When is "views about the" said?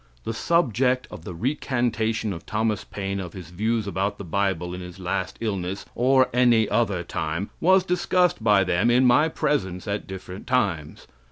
3.51-4.23